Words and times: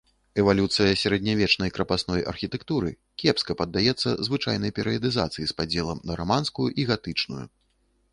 Эвалюцыя 0.41 0.93
сярэднявечнай 1.01 1.69
крапасной 1.75 2.23
архітэктуры 2.31 2.89
кепска 3.23 3.57
паддаецца 3.59 4.15
звычайнай 4.29 4.71
перыядызацыі 4.79 5.45
з 5.53 5.55
падзелам 5.61 6.03
на 6.13 6.17
раманскую 6.23 6.67
і 6.83 6.87
гатычную. 6.93 7.45